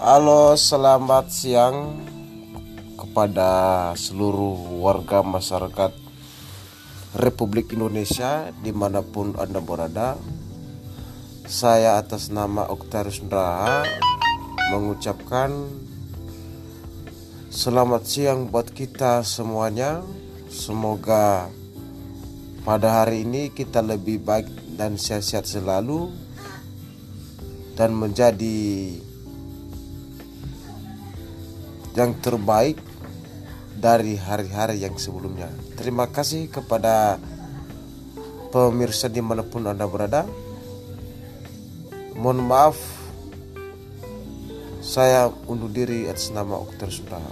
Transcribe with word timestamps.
Halo, 0.00 0.56
selamat 0.56 1.28
siang 1.28 2.00
kepada 2.96 3.92
seluruh 3.92 4.80
warga 4.80 5.20
masyarakat 5.20 5.92
Republik 7.20 7.76
Indonesia 7.76 8.48
di 8.64 8.72
mana 8.72 9.04
pun 9.04 9.36
Anda 9.36 9.60
berada. 9.60 10.16
Saya 11.44 12.00
atas 12.00 12.32
nama 12.32 12.64
Oktarius 12.72 13.20
Nraha 13.20 13.84
mengucapkan 14.72 15.68
selamat 17.52 18.02
siang 18.08 18.48
buat 18.48 18.72
kita 18.72 19.20
semuanya. 19.20 20.00
Semoga 20.48 21.52
pada 22.64 23.04
hari 23.04 23.28
ini 23.28 23.52
kita 23.52 23.84
lebih 23.84 24.24
baik 24.24 24.48
dan 24.80 24.96
sehat-sehat 24.96 25.44
selalu 25.44 26.08
dan 27.76 27.92
menjadi 27.92 28.96
yang 31.98 32.14
terbaik 32.18 32.78
dari 33.80 34.14
hari-hari 34.14 34.84
yang 34.84 34.94
sebelumnya. 35.00 35.48
Terima 35.74 36.04
kasih 36.06 36.52
kepada 36.52 37.16
pemirsa 38.52 39.08
di 39.08 39.24
mana 39.24 39.40
pun 39.40 39.64
Anda 39.64 39.88
berada. 39.88 40.28
Mohon 42.20 42.40
maaf, 42.44 42.76
saya 44.84 45.32
undur 45.48 45.72
diri 45.72 46.04
atas 46.04 46.28
nama 46.28 46.60
Okter 46.60 46.92
Sudah. 46.92 47.22